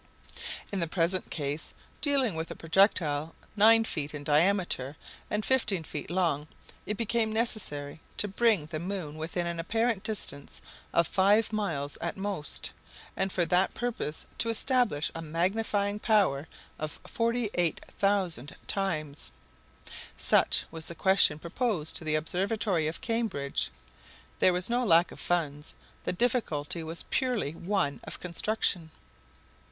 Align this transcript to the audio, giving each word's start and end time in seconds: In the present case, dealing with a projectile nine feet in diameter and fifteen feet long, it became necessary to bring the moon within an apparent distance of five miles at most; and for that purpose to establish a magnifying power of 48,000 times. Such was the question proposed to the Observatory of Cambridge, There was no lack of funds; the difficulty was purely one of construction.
In 0.71 0.79
the 0.79 0.87
present 0.87 1.29
case, 1.29 1.75
dealing 2.01 2.33
with 2.33 2.49
a 2.49 2.55
projectile 2.55 3.35
nine 3.55 3.83
feet 3.83 4.15
in 4.15 4.23
diameter 4.23 4.97
and 5.29 5.45
fifteen 5.45 5.83
feet 5.83 6.09
long, 6.09 6.47
it 6.87 6.97
became 6.97 7.31
necessary 7.31 7.99
to 8.17 8.27
bring 8.27 8.65
the 8.65 8.79
moon 8.79 9.15
within 9.15 9.45
an 9.45 9.59
apparent 9.59 10.01
distance 10.01 10.59
of 10.91 11.05
five 11.07 11.53
miles 11.53 11.97
at 12.01 12.17
most; 12.17 12.71
and 13.15 13.31
for 13.31 13.45
that 13.45 13.75
purpose 13.75 14.25
to 14.39 14.49
establish 14.49 15.11
a 15.13 15.21
magnifying 15.21 15.99
power 15.99 16.47
of 16.79 16.99
48,000 17.05 18.55
times. 18.65 19.31
Such 20.17 20.65
was 20.71 20.87
the 20.87 20.95
question 20.95 21.37
proposed 21.37 21.95
to 21.97 22.03
the 22.03 22.15
Observatory 22.15 22.87
of 22.87 23.01
Cambridge, 23.01 23.69
There 24.39 24.51
was 24.51 24.67
no 24.67 24.83
lack 24.83 25.11
of 25.11 25.19
funds; 25.19 25.75
the 26.05 26.11
difficulty 26.11 26.81
was 26.81 27.03
purely 27.11 27.51
one 27.51 27.99
of 28.05 28.19
construction. 28.19 28.89